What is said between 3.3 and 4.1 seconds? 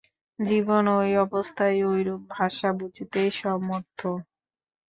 সমর্থ।